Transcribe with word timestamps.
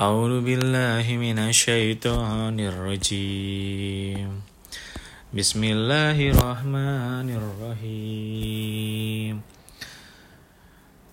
أعوذ 0.00 0.40
بالله 0.40 1.04
من 1.20 1.52
الشيطان 1.52 2.56
الرجيم. 2.56 4.32
بسم 5.36 5.60
الله 5.64 6.16
الرحمن 6.32 7.28
الرحيم. 7.28 9.34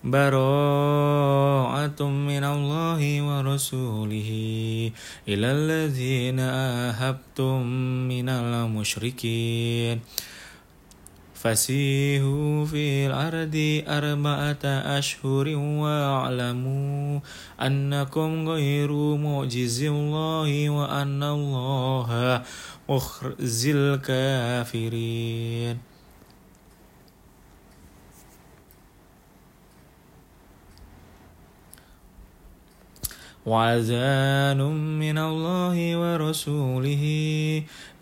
براءة 0.08 2.00
من 2.00 2.44
الله 2.44 3.02
ورسوله 3.28 4.30
إلى 5.28 5.48
الذين 5.52 6.40
آهبتم 6.88 7.60
من 8.08 8.28
المشركين. 8.28 10.00
فسيحوا 11.42 12.64
في 12.64 13.06
الأرض 13.06 13.82
أربعة 13.88 14.64
أشهر 14.98 15.48
واعلموا 15.56 17.20
أنكم 17.62 18.48
غير 18.48 18.92
معجز 19.16 19.82
الله 19.82 20.70
وأن 20.70 21.22
الله 21.22 22.42
مخزي 22.88 23.72
الكافرين 23.72 25.78
وعزان 33.46 34.60
من 34.98 35.18
الله 35.18 35.76
ورسوله 35.96 37.04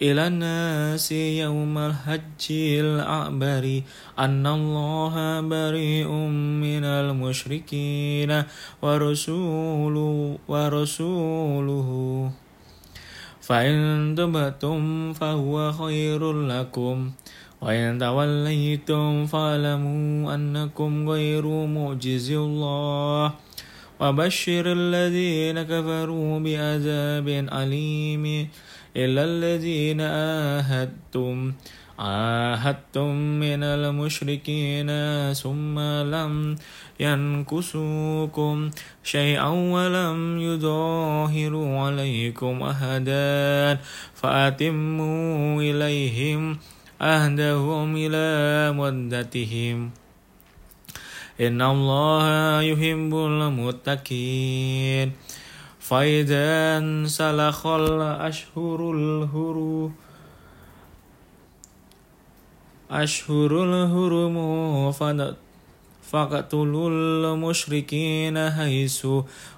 إلى 0.03 0.23
الناس 0.27 1.13
يوم 1.13 1.79
الحج 1.79 2.45
الأكبر 2.81 3.65
أن 4.19 4.47
الله 4.47 5.15
بريء 5.41 6.11
من 6.65 6.85
المشركين 6.85 8.43
ورسول 8.83 9.97
ورسوله 10.49 11.91
فإن 13.41 14.15
تبتم 14.19 15.13
فهو 15.13 15.73
خير 15.73 16.33
لكم 16.33 17.11
وإن 17.63 17.99
توليتم 17.99 19.27
فاعلموا 19.27 20.35
أنكم 20.35 21.09
غير 21.09 21.47
معجز 21.67 22.31
الله 22.31 23.46
وبشر 24.01 24.65
الذين 24.67 25.63
كفروا 25.63 26.39
بعذاب 26.39 27.29
أليم 27.53 28.49
إلا 28.97 29.23
الذين 29.25 30.01
آهدتم. 30.01 31.53
عاهدتم 31.99 33.11
من 33.41 33.63
المشركين 33.63 34.89
ثم 35.33 35.79
لم 35.81 36.57
ينكسوكم 37.01 38.71
شيئا 39.05 39.49
ولم 39.49 40.41
يظاهروا 40.41 41.79
عليكم 41.79 42.63
أحدا. 42.63 43.79
فأتموا 44.15 45.63
إليهم 45.63 46.59
أهدهم 47.03 47.97
إلى 47.97 48.27
مدتهم. 48.73 50.06
إن 51.41 51.63
الله 51.63 52.63
يحب 52.63 53.13
المتقين 53.15 55.13
فإذا 55.81 56.79
انسلخ 56.79 57.67
الأشهر 57.67 58.91
الهرو 58.91 59.91
أشهر 62.91 63.65
الهرم 63.65 64.37
فاقتلوا 66.03 66.89
المشركين 66.91 68.51
حيث 68.51 69.07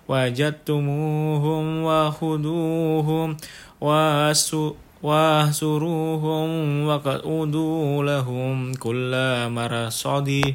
وجدتموهم 0.08 1.64
وخذوهم 1.84 3.36
واهسروهم 5.02 6.50
وقعدوا 6.86 8.04
لهم 8.04 8.74
كل 8.74 9.12
مرصد 9.48 10.54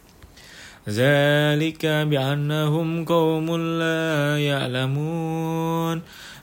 ذلك 0.89 1.85
بأنهم 1.85 3.05
قوم 3.05 3.57
لا 3.57 4.37
يعلمون. 4.39 6.01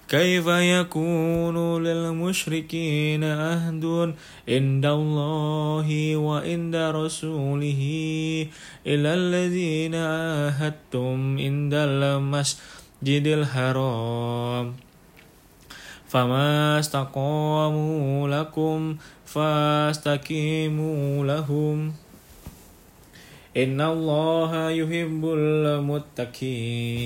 كيف 0.08 0.46
يكون 0.46 1.82
للمشركين 1.82 3.24
عهد 3.24 4.14
عند 4.48 4.86
الله 4.86 6.16
وعند 6.16 6.76
رسوله 6.76 7.82
إلى 8.86 9.14
الذين 9.14 9.94
عاهدتم 9.94 11.38
عند 11.38 11.74
المسجد 11.74 13.26
الحرام؟ 13.26 14.74
فما 16.08 16.78
استقاموا 16.78 18.28
لكم 18.28 18.96
فاستقيموا 19.26 21.26
لهم. 21.26 21.92
إن 23.56 23.80
الله 23.80 24.70
يحب 24.70 25.24
المتقين. 26.18 26.98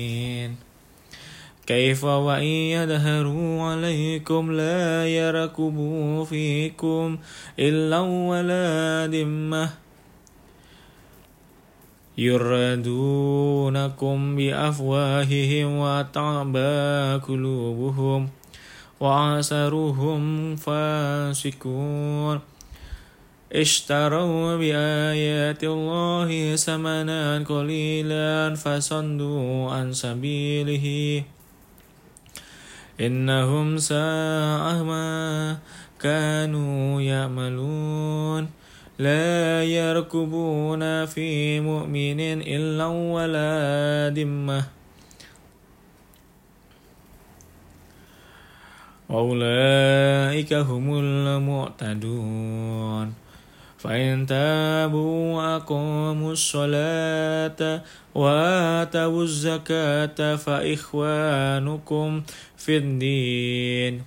كيف 1.67 2.03
وإن 2.03 2.43
يظهروا 2.43 3.61
عليكم 3.61 4.51
لا 4.51 5.07
يركبوا 5.07 6.25
فيكم 6.25 7.17
إلا 7.59 7.99
ولا 7.99 9.07
ذمة 9.07 9.69
يردونكم 12.17 13.35
بأفواههم 14.35 15.77
وتعبى 15.77 17.19
قلوبهم 17.27 18.29
وعسرهم 18.99 20.55
فاسقون. 20.55 22.39
اشتروا 23.53 24.57
بآيات 24.57 25.63
الله 25.63 26.55
ثمنا 26.55 27.45
قليلا 27.45 28.55
فصدوا 28.55 29.71
عن 29.71 29.93
سبيله. 29.93 31.23
إنهم 33.01 33.77
ساء 33.77 34.83
ما 34.83 35.57
كانوا 36.01 37.01
يعملون. 37.01 38.49
لا 38.99 39.63
يركبون 39.63 41.05
في 41.05 41.59
مؤمن 41.59 42.19
إلا 42.41 42.85
ولا 42.85 44.09
ذمة. 44.09 44.63
وأولئك 49.09 50.53
هم 50.53 50.99
المعتدون. 50.99 53.13
فإن 53.83 54.25
تابوا 54.25 55.35
وأقاموا 55.35 56.31
الصلاة 56.31 57.81
وآتوا 58.15 59.23
الزكاة 59.23 60.35
فإخوانكم 60.35 62.23
في 62.57 62.77
الدين. 62.77 64.01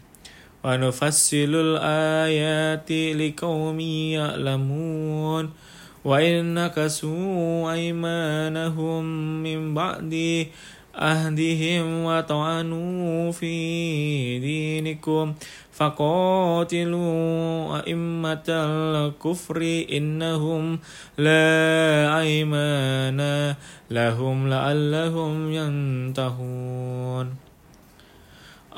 ونفصل 0.65 1.53
الآيات 1.55 2.91
لقوم 2.93 3.81
يعلمون. 3.81 5.51
وإن 6.05 6.55
نكسوا 6.55 7.73
أيمانهم 7.73 9.05
من 9.43 9.75
بعد 9.75 10.47
أهدهم 10.97 12.05
وطعنوا 12.05 13.33
في 13.33 13.53
دينكم 14.39 15.35
فقاتلوا 15.77 17.77
أئمة 17.77 18.49
الكفر 18.49 19.85
إنهم 19.93 20.79
لا 21.19 22.21
أيمان 22.21 23.55
لهم 23.91 24.49
لعلهم 24.49 25.53
ينتهون. 25.53 27.35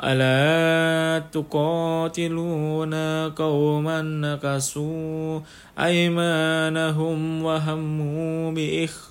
ألا 0.03 1.23
تقاتلون 1.33 2.95
قوما 3.31 4.03
نكسوا 4.03 5.41
أيمانهم 5.79 7.45
وهموا 7.45 8.53
بإخ 8.53 9.09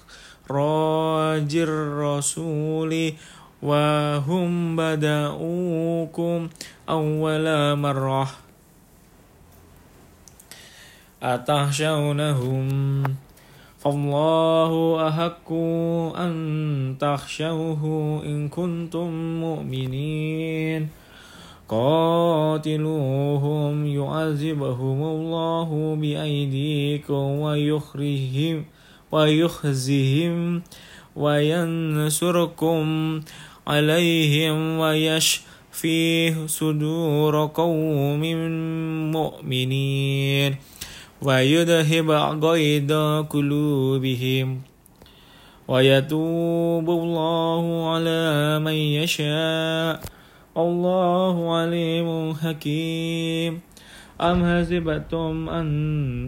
إخراج 0.48 1.56
الرسول 1.56 3.14
وهم 3.62 4.76
بدأوكم 4.76 6.50
أول 6.90 7.76
مرة 7.76 8.30
أتخشونهم؟ 11.24 12.68
فالله 13.78 15.08
أحق 15.08 15.52
أن 16.18 16.96
تخشوه 17.00 17.84
إن 18.26 18.50
كنتم 18.50 19.40
مؤمنين. 19.40 20.90
قاتلوهم 21.70 23.86
يعذبهم 23.86 25.04
الله 25.04 25.98
بأيديكم 26.02 27.16
ويخرجهم 27.16 28.66
ويخزهم 29.12 30.62
وينصركم 31.16 32.86
عليهم 33.68 34.80
ويشفي 35.78 36.48
صدور 36.48 37.46
قوم 37.54 38.22
مؤمنين 39.14 40.56
ويذهب 41.22 42.10
غيظ 42.42 42.92
قلوبهم 43.30 44.62
ويتوب 45.68 46.88
الله 46.90 47.90
على 47.90 48.60
من 48.60 48.74
يشاء. 48.74 50.02
الله 50.58 51.36
عليم 51.56 52.34
حكيم. 52.34 53.62
أم 54.22 54.38
حسبتم 54.46 55.50
أن 55.50 55.68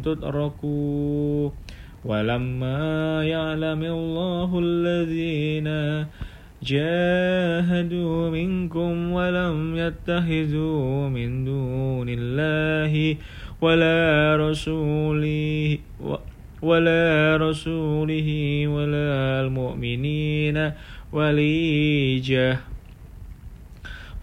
تتركوا؟ 0.05 1.49
ولما 2.05 3.23
يعلم 3.25 3.81
الله 3.83 4.49
الذين 4.63 5.69
جاهدوا 6.63 8.29
منكم 8.29 9.11
ولم 9.11 9.75
يتخذوا 9.75 11.09
من 11.09 11.45
دون 11.45 12.07
الله 12.09 13.15
ولا 13.61 14.37
رسوله 14.39 15.77
ولا 16.61 17.37
رسوله 17.41 18.29
ولا 18.67 19.41
المؤمنين 19.47 20.71
وليجة. 21.13 22.59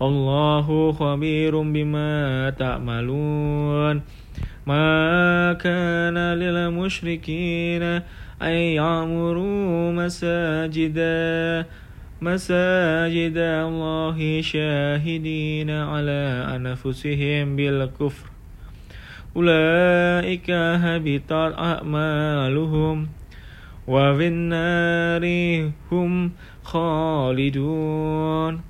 الله 0.03 0.93
خبير 0.93 1.63
بما 1.63 2.51
تعملون. 2.59 4.03
ما 4.67 5.53
كان 5.53 6.19
للمشركين 6.19 7.83
أن 8.43 8.57
يعمروا 8.77 9.93
مساجدا 9.93 11.65
مساجد 12.23 13.37
الله 13.37 14.41
شاهدين 14.41 15.71
على 15.71 16.49
أنفسهم 16.57 17.57
بالكفر. 17.57 18.27
أولئك 19.37 20.51
هبطت 20.51 21.33
أعمالهم 21.59 23.09
وفي 23.89 24.27
النار 24.29 25.25
هم 25.93 26.33
خالدون. 26.65 28.61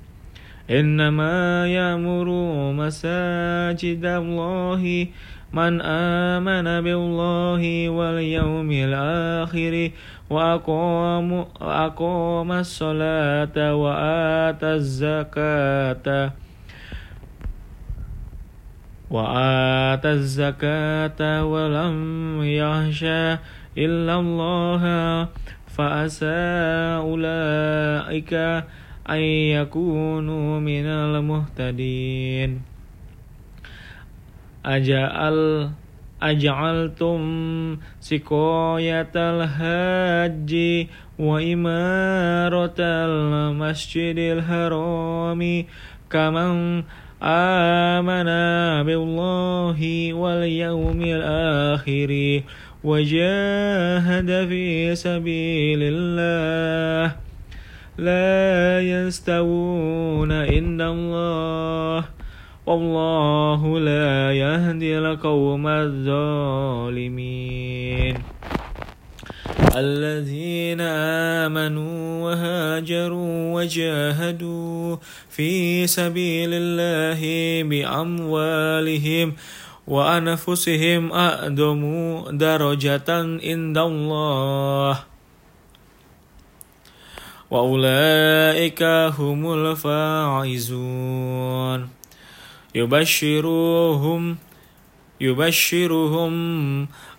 إنما 0.69 1.67
يأمر 1.67 2.27
مساجد 2.73 4.05
الله 4.05 5.07
من 5.53 5.81
آمن 5.81 6.67
بالله 6.83 7.89
واليوم 7.89 8.71
الآخر 8.71 9.91
وأقام, 10.29 11.31
وأقام 11.61 12.51
الصلاة 12.51 13.75
وآتى 13.75 14.71
الزكاة. 14.73 16.31
وآتى 19.11 20.11
الزكاة 20.11 21.45
ولم 21.45 21.97
يخشى 22.43 23.37
إلا 23.77 24.15
الله 24.19 24.83
فأسى 25.67 26.39
أولئك 27.07 28.33
أن 29.09 29.21
يكونوا 29.55 30.59
من 30.59 30.85
المهتدين. 30.85 32.61
أجعل 34.65 35.69
أجعلتم 36.21 37.19
سقاية 37.99 39.11
الحج 39.15 40.53
وإمارة 41.19 42.79
المسجد 42.79 44.17
الحرام 44.17 45.65
كمن 46.09 46.83
آمن 47.23 48.29
بالله 48.85 50.13
واليوم 50.13 51.01
الآخر 51.01 52.41
وجاهد 52.83 54.29
في 54.49 54.95
سبيل 54.95 55.79
الله 55.81 57.15
لا 57.97 58.81
يستوون 58.81 60.31
عند 60.31 60.81
الله 60.81 62.16
والله 62.67 63.79
لا 63.79 64.35
يهدي 64.35 64.99
القوم 64.99 65.67
الظالمين. 65.67 67.07
الذين 69.75 70.81
آمنوا 71.47 72.23
وهاجروا 72.23 73.55
وجاهدوا 73.55 74.97
في 75.29 75.87
سبيل 75.87 76.49
الله 76.53 77.21
بأموالهم 77.63 79.35
وأنفسهم 79.87 81.11
أقدم 81.13 81.81
درجة 82.31 83.09
عند 83.47 83.77
الله. 83.77 84.99
وأولئك 87.51 88.83
هم 89.19 89.53
الفائزون. 89.53 90.77
يبشرهم 92.75 94.37
يبشرهم 95.21 96.33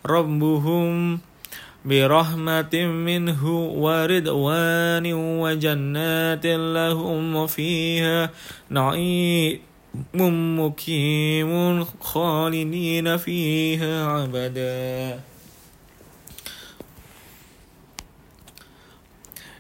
ربهم 0.07 1.19
برحمة 1.85 2.75
منه 2.75 3.43
ورضوان 3.59 5.07
وجنات 5.15 6.47
لهم 6.47 7.47
فيها 7.47 8.31
نعيم 8.71 9.59
مقيم 10.61 11.85
خالدين 12.01 13.17
فيها 13.17 14.25
أبدا. 14.25 15.21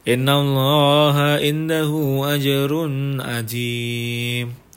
إن 0.09 0.29
الله 0.29 1.17
عنده 1.19 1.93
أجر 2.35 2.73
عظيم. 3.21 4.68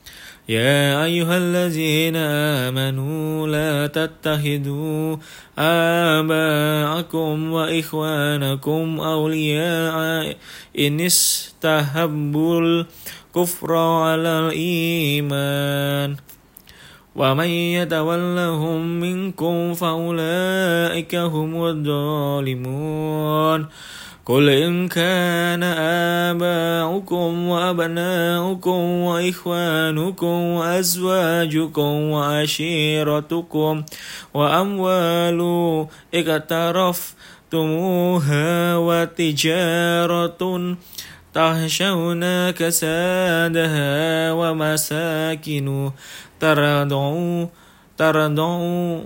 يا 0.51 1.03
أيها 1.03 1.37
الذين 1.37 2.15
آمنوا 2.67 3.47
لا 3.47 3.87
تتخذوا 3.87 5.17
آباءكم 6.19 7.51
وإخوانكم 7.51 8.99
أولياء 8.99 10.35
إن 10.79 11.01
استحبوا 11.01 12.61
الكفر 12.61 13.75
على 13.75 14.39
الإيمان 14.39 16.15
ومن 17.15 17.47
يتولهم 17.47 18.99
منكم 18.99 19.73
فأولئك 19.73 21.15
هم 21.15 21.65
الظالمون 21.65 23.67
قل 24.25 24.49
إن 24.49 24.87
كان 24.87 25.63
آباؤكم 26.33 27.47
وأبناؤكم 27.47 28.81
وإخوانكم 28.81 30.27
وأزواجكم 30.27 32.01
وعشيرتكم 32.11 33.83
وأموال 34.33 35.39
اقترفتموها 36.13 38.77
وتجارة 38.77 40.75
تخشون 41.33 42.49
كسادها 42.49 44.33
ومساكن 44.33 45.91
ترضون 46.39 47.49
ترضون 47.97 49.05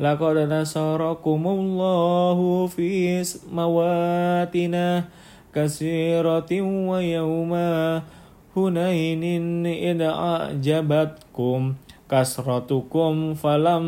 لقد 0.00 0.36
نصركم 0.36 1.42
الله 1.46 2.66
في 2.66 3.24
مواتنا 3.52 5.04
كثيرة 5.54 6.52
ويوم 6.88 7.52
هنين 8.56 9.66
إذ 9.66 10.00
أعجبتكم 10.00 11.74
كسرتكم 12.10 13.34
فلم 13.34 13.84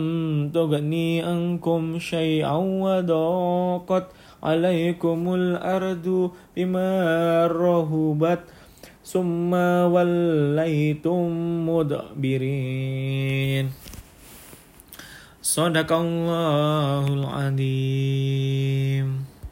تغني 0.55 1.23
عنكم 1.23 1.99
شيئا 1.99 2.57
وضاقت 2.57 4.07
عليكم 4.43 5.35
الأرض 5.35 6.31
بما 6.57 6.91
رهبت 7.47 8.41
ثم 9.05 9.53
وليتم 9.95 11.29
مدبرين. 11.69 13.67
صدق 15.49 15.89
الله 15.93 17.05
العظيم. 17.09 19.28